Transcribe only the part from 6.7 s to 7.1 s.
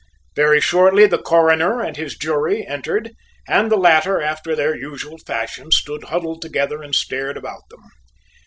and